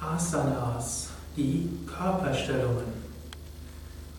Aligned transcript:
Asanas, 0.00 1.08
die 1.36 1.68
Körperstellungen. 1.86 3.00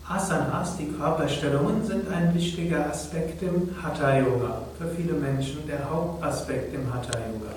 Asanas, 0.08 0.76
die 0.76 0.92
Körperstellungen, 0.92 1.84
sind 1.84 2.08
ein 2.08 2.32
wichtiger 2.34 2.88
Aspekt 2.88 3.42
im 3.42 3.70
Hatha 3.82 4.18
Yoga. 4.18 4.62
Für 4.78 4.88
viele 4.88 5.14
Menschen 5.14 5.66
der 5.66 5.88
Hauptaspekt 5.90 6.74
im 6.74 6.92
Hatha 6.92 7.18
Yoga. 7.18 7.52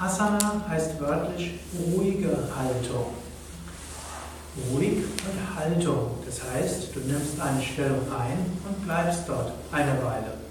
Asana 0.00 0.64
heißt 0.68 1.00
wörtlich 1.00 1.60
ruhige 1.78 2.30
Haltung. 2.56 3.14
Ruhig 4.70 4.98
und 4.98 5.56
Haltung. 5.56 6.18
Das 6.26 6.40
heißt, 6.52 6.94
du 6.94 7.00
nimmst 7.00 7.40
eine 7.40 7.62
Stellung 7.62 8.00
ein 8.12 8.38
und 8.68 8.84
bleibst 8.84 9.22
dort 9.28 9.52
eine 9.70 9.92
Weile. 10.02 10.43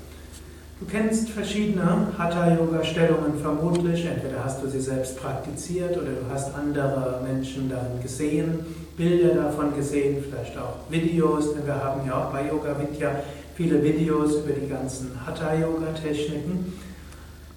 Du 0.79 0.85
kennst 0.87 1.29
verschiedene 1.29 2.07
Hatha-Yoga-Stellungen 2.17 3.39
vermutlich. 3.41 4.05
Entweder 4.05 4.43
hast 4.43 4.61
du 4.63 4.67
sie 4.67 4.81
selbst 4.81 5.17
praktiziert 5.17 5.95
oder 5.95 6.11
du 6.11 6.29
hast 6.31 6.53
andere 6.55 7.21
Menschen 7.23 7.69
dann 7.69 8.01
gesehen, 8.01 8.59
Bilder 8.97 9.35
davon 9.35 9.75
gesehen, 9.75 10.23
vielleicht 10.23 10.57
auch 10.57 10.75
Videos. 10.89 11.53
Denn 11.53 11.65
wir 11.65 11.75
haben 11.75 12.05
ja 12.05 12.25
auch 12.25 12.31
bei 12.31 12.47
Yoga 12.47 12.75
Vidya 12.79 13.11
viele 13.55 13.81
Videos 13.83 14.35
über 14.35 14.53
die 14.53 14.67
ganzen 14.67 15.11
Hatha-Yoga-Techniken. 15.25 16.73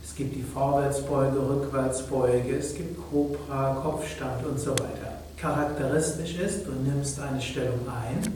Es 0.05 0.15
gibt 0.15 0.37
die 0.37 0.43
Vorwärtsbeuge, 0.43 1.39
Rückwärtsbeuge, 1.39 2.57
es 2.57 2.75
gibt 2.75 2.97
Cobra, 3.11 3.75
Kopfstand 3.83 4.47
und 4.47 4.59
so 4.59 4.71
weiter. 4.71 5.21
Charakteristisch 5.37 6.39
ist, 6.39 6.67
du 6.67 6.73
nimmst 6.73 7.21
eine 7.21 7.41
Stellung 7.41 7.81
ein, 7.87 8.33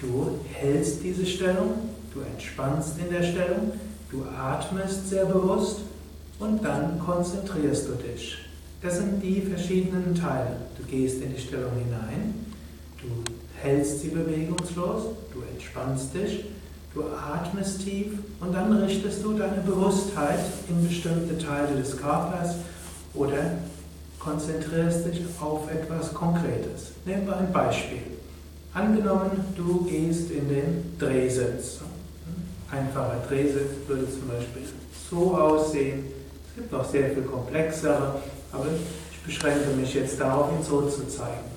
du 0.00 0.38
hältst 0.52 1.02
diese 1.02 1.26
Stellung, 1.26 1.72
du 2.14 2.20
entspannst 2.20 2.98
in 2.98 3.12
der 3.12 3.22
Stellung, 3.22 3.72
Du 4.14 4.22
atmest 4.22 5.10
sehr 5.10 5.24
bewusst 5.24 5.80
und 6.38 6.64
dann 6.64 7.00
konzentrierst 7.00 7.88
du 7.88 7.94
dich. 7.94 8.38
Das 8.80 8.98
sind 8.98 9.20
die 9.20 9.40
verschiedenen 9.40 10.14
Teile. 10.14 10.54
Du 10.78 10.84
gehst 10.84 11.20
in 11.20 11.34
die 11.34 11.40
Stellung 11.40 11.72
hinein, 11.72 12.32
du 13.02 13.08
hältst 13.60 14.02
sie 14.02 14.10
bewegungslos, 14.10 15.06
du 15.32 15.40
entspannst 15.52 16.14
dich, 16.14 16.44
du 16.94 17.02
atmest 17.02 17.82
tief 17.82 18.12
und 18.38 18.54
dann 18.54 18.72
richtest 18.74 19.24
du 19.24 19.36
deine 19.36 19.62
Bewusstheit 19.62 20.44
in 20.68 20.86
bestimmte 20.86 21.36
Teile 21.36 21.74
des 21.76 21.96
Körpers 21.96 22.54
oder 23.14 23.58
konzentrierst 24.20 25.06
dich 25.06 25.22
auf 25.40 25.68
etwas 25.68 26.14
Konkretes. 26.14 26.92
Nehmen 27.04 27.26
wir 27.26 27.36
ein 27.36 27.52
Beispiel. 27.52 27.98
Angenommen, 28.72 29.32
du 29.56 29.84
gehst 29.86 30.30
in 30.30 30.48
den 30.48 30.98
Drehsitz 31.00 31.80
einfacher 32.74 33.22
Drehsitz 33.28 33.86
würde 33.86 34.06
zum 34.10 34.28
Beispiel 34.28 34.62
so 35.10 35.36
aussehen. 35.36 36.04
Es 36.48 36.56
gibt 36.56 36.72
noch 36.72 36.88
sehr 36.88 37.10
viel 37.10 37.22
komplexere, 37.22 38.16
aber 38.52 38.66
ich 39.12 39.20
beschränke 39.20 39.70
mich 39.70 39.94
jetzt 39.94 40.20
darauf, 40.20 40.50
ihn 40.52 40.64
so 40.64 40.82
zu 40.82 41.06
zeigen. 41.08 41.50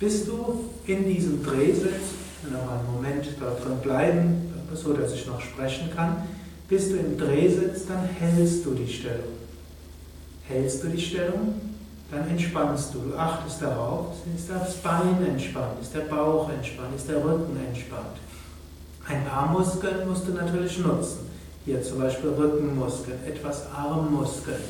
Bist 0.00 0.26
du 0.26 0.70
in 0.86 1.04
diesem 1.04 1.42
Drehsitz, 1.44 2.14
noch 2.50 2.72
einen 2.72 2.92
Moment 2.92 3.24
dort 3.38 3.64
drin 3.64 3.78
bleiben, 3.82 4.52
so 4.74 4.92
dass 4.94 5.12
ich 5.12 5.26
noch 5.26 5.40
sprechen 5.40 5.90
kann, 5.94 6.28
bist 6.68 6.90
du 6.90 6.96
im 6.96 7.18
Drehsitz, 7.18 7.86
dann 7.86 8.08
hältst 8.18 8.64
du 8.64 8.74
die 8.74 8.90
Stellung. 8.90 9.36
Hältst 10.48 10.82
du 10.82 10.88
die 10.88 11.00
Stellung, 11.00 11.60
dann 12.10 12.28
entspannst 12.28 12.94
du. 12.94 13.10
Du 13.10 13.16
achtest 13.16 13.62
darauf, 13.62 14.06
ist 14.34 14.48
das 14.50 14.76
Bein 14.78 15.24
entspannt, 15.24 15.80
ist 15.80 15.94
der 15.94 16.00
Bauch 16.00 16.50
entspannt, 16.50 16.96
ist 16.96 17.08
der 17.08 17.22
Rücken 17.22 17.56
entspannt. 17.68 18.16
Ein 19.08 19.24
paar 19.24 19.48
Muskeln 19.50 20.08
musst 20.08 20.26
du 20.28 20.32
natürlich 20.32 20.78
nutzen. 20.78 21.30
Hier 21.64 21.82
zum 21.82 21.98
Beispiel 21.98 22.30
Rückenmuskeln, 22.30 23.18
etwas 23.26 23.66
Armmuskeln. 23.72 24.62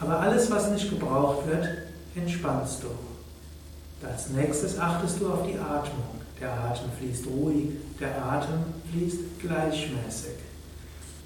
Aber 0.00 0.20
alles, 0.20 0.50
was 0.50 0.70
nicht 0.70 0.90
gebraucht 0.90 1.46
wird, 1.46 1.68
entspannst 2.14 2.82
du. 2.82 4.06
Als 4.06 4.30
nächstes 4.30 4.78
achtest 4.78 5.20
du 5.20 5.28
auf 5.28 5.46
die 5.46 5.58
Atmung. 5.58 6.20
Der 6.40 6.52
Atem 6.52 6.90
fließt 6.98 7.26
ruhig, 7.26 7.70
der 7.98 8.22
Atem 8.22 8.64
fließt 8.92 9.40
gleichmäßig. 9.40 10.34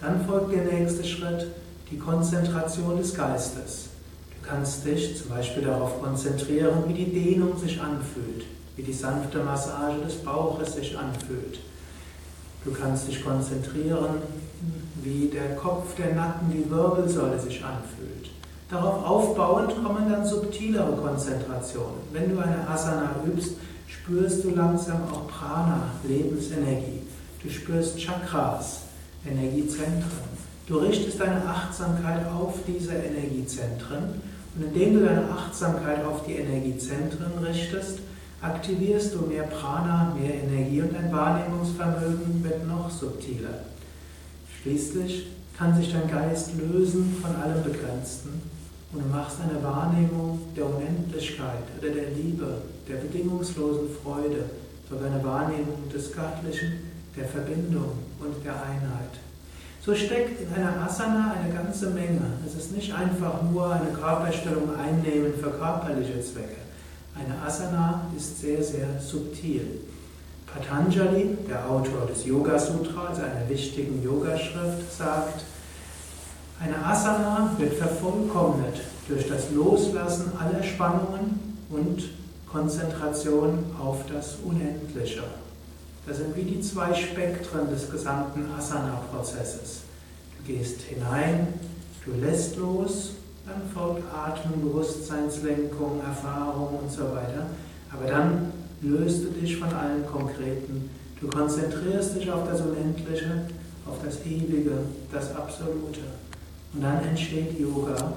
Dann 0.01 0.25
folgt 0.25 0.53
der 0.53 0.65
nächste 0.65 1.03
Schritt, 1.03 1.49
die 1.91 1.99
Konzentration 1.99 2.99
des 2.99 3.15
Geistes. 3.15 3.89
Du 4.31 4.49
kannst 4.49 4.85
dich 4.85 5.21
zum 5.21 5.31
Beispiel 5.31 5.65
darauf 5.65 6.01
konzentrieren, 6.01 6.85
wie 6.87 6.95
die 6.95 7.13
Dehnung 7.13 7.59
sich 7.59 7.81
anfühlt, 7.81 8.45
wie 8.77 8.83
die 8.83 8.93
sanfte 8.93 9.39
Massage 9.43 9.99
des 10.05 10.17
Bauches 10.17 10.75
sich 10.75 10.97
anfühlt. 10.97 11.59
Du 12.65 12.73
kannst 12.73 13.09
dich 13.09 13.25
konzentrieren, 13.25 14.23
wie 15.03 15.29
der 15.29 15.57
Kopf, 15.57 15.95
der 15.97 16.15
Nacken, 16.15 16.51
die 16.53 16.71
Wirbelsäule 16.71 17.39
sich 17.39 17.63
anfühlt. 17.65 18.31
Darauf 18.71 19.05
aufbauend 19.05 19.75
kommen 19.83 20.11
dann 20.11 20.27
subtilere 20.27 20.97
Konzentrationen. 20.97 22.01
Wenn 22.13 22.35
du 22.35 22.43
eine 22.43 22.69
Asana 22.69 23.15
übst, 23.27 23.55
spürst 23.87 24.45
du 24.45 24.51
langsam 24.51 25.03
auch 25.11 25.27
Prana, 25.29 25.91
Lebensenergie. 26.07 27.01
Du 27.43 27.49
spürst 27.49 27.99
Chakras, 27.99 28.81
Energiezentren. 29.27 30.39
Du 30.67 30.79
richtest 30.79 31.19
deine 31.19 31.43
Achtsamkeit 31.47 32.27
auf 32.27 32.57
diese 32.67 32.93
Energiezentren 32.93 34.21
und 34.55 34.65
indem 34.65 34.95
du 34.95 35.07
deine 35.07 35.31
Achtsamkeit 35.31 36.05
auf 36.05 36.27
die 36.27 36.33
Energiezentren 36.33 37.33
richtest, 37.43 38.01
aktivierst 38.41 39.15
du 39.15 39.23
mehr 39.23 39.45
Prana, 39.45 40.15
mehr 40.19 40.35
Energie 40.35 40.83
und 40.83 40.95
dein 40.95 41.13
Wahrnehmungsvermögen 41.13 42.43
wird 42.45 42.67
noch 42.67 42.91
subtiler. 42.91 43.65
Schließlich 44.63 45.27
kann 45.57 45.75
sich 45.75 45.93
dein 45.93 46.09
Geist 46.09 46.51
lösen 46.57 47.17
von 47.21 47.35
allem 47.35 47.65
Begrenzten 47.65 48.41
und 48.93 49.05
du 49.05 49.09
machst 49.09 49.39
eine 49.41 49.63
Wahrnehmung 49.63 50.41
der 50.57 50.67
Unendlichkeit 50.67 51.65
oder 51.79 51.91
der 51.91 52.11
Liebe, 52.11 52.63
der 52.89 52.97
bedingungslosen 52.97 53.89
Freude, 54.03 54.45
sogar 54.89 55.11
eine 55.11 55.23
Wahrnehmung 55.25 55.89
des 55.93 56.13
Göttlichen, 56.13 56.75
der 57.17 57.27
Verbindung 57.27 57.99
und 58.21 58.45
der 58.45 58.55
Einheit. 58.55 59.19
So 59.85 59.95
steckt 59.95 60.41
in 60.41 60.55
einer 60.55 60.83
Asana 60.83 61.35
eine 61.41 61.53
ganze 61.53 61.91
Menge. 61.91 62.21
Es 62.47 62.55
ist 62.55 62.73
nicht 62.73 62.93
einfach 62.95 63.43
nur 63.43 63.73
eine 63.73 63.91
Körperstellung 63.91 64.77
einnehmen 64.77 65.33
für 65.35 65.51
körperliche 65.51 66.21
Zwecke. 66.21 66.68
Eine 67.19 67.41
Asana 67.43 68.03
ist 68.17 68.41
sehr, 68.41 68.63
sehr 68.63 69.01
subtil. 69.01 69.81
Patanjali, 70.47 71.37
der 71.49 71.69
Autor 71.69 72.07
des 72.07 72.25
Yoga 72.25 72.59
Sutra, 72.59 73.09
also 73.09 73.23
einer 73.23 73.49
wichtigen 73.49 74.03
Yogaschrift, 74.03 74.93
sagt, 74.97 75.45
eine 76.61 76.85
Asana 76.85 77.55
wird 77.59 77.75
vervollkommnet 77.75 78.81
durch 79.09 79.29
das 79.29 79.51
Loslassen 79.51 80.33
aller 80.39 80.63
Spannungen 80.63 81.59
und 81.71 82.11
Konzentration 82.51 83.65
auf 83.79 83.99
das 84.13 84.37
Unendliche. 84.45 85.23
Das 86.07 86.17
sind 86.19 86.35
wie 86.37 86.43
die 86.43 86.61
zwei 86.61 86.95
Spektren 86.95 87.69
des 87.69 87.91
gesamten 87.91 88.47
Asana-Prozesses. 88.57 89.83
Du 90.39 90.53
gehst 90.53 90.81
hinein, 90.83 91.49
du 92.05 92.13
lässt 92.13 92.57
los 92.57 93.11
dann 93.49 93.63
folgt 93.73 94.03
Atmen, 94.13 94.61
Bewusstseinslenkung, 94.61 96.01
Erfahrung 96.01 96.81
und 96.83 96.91
so 96.91 97.05
weiter. 97.05 97.47
Aber 97.91 98.07
dann 98.07 98.53
löst 98.83 99.25
du 99.25 99.29
dich 99.31 99.57
von 99.57 99.73
allem 99.73 100.07
Konkreten. 100.07 100.91
Du 101.21 101.29
konzentrierst 101.29 102.17
dich 102.17 102.31
auf 102.31 102.49
das 102.49 102.61
Unendliche, 102.61 103.47
auf 103.87 103.97
das 104.05 104.25
Ewige, 104.25 104.73
das 105.11 105.35
Absolute. 105.35 106.01
Und 106.75 106.83
dann 106.83 107.03
entsteht 107.03 107.59
Yoga, 107.59 108.13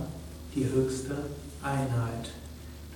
die 0.53 0.66
höchste 0.66 1.16
Einheit. 1.64 2.31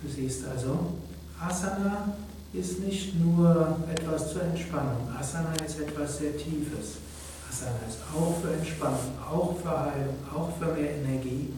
Du 0.02 0.10
siehst 0.10 0.46
also, 0.46 0.94
Asana 1.40 2.14
ist 2.54 2.82
nicht 2.82 3.20
nur 3.20 3.78
etwas 3.92 4.34
zur 4.34 4.44
Entspannung. 4.44 5.08
Asana 5.18 5.54
ist 5.66 5.80
etwas 5.80 6.18
sehr 6.18 6.38
Tiefes. 6.38 6.98
Asana 7.50 7.80
ist 7.88 8.00
auch 8.14 8.36
für 8.42 8.54
Entspannung, 8.54 9.18
auch 9.26 9.56
für 9.62 9.70
Heilung, 9.70 10.16
auch 10.34 10.52
für 10.60 10.74
mehr 10.74 10.96
Energie. 10.98 11.54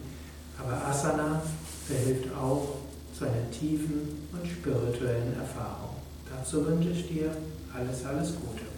Aber 0.58 0.86
Asana 0.86 1.42
verhilft 1.86 2.34
auch 2.34 2.78
zu 3.16 3.24
einer 3.24 3.50
tiefen 3.50 4.28
und 4.32 4.57
spirituellen 4.68 5.34
Erfahrung. 5.38 5.96
Dazu 6.30 6.66
wünsche 6.66 6.90
ich 6.90 7.08
dir 7.08 7.30
alles, 7.74 8.04
alles 8.04 8.34
Gute. 8.36 8.77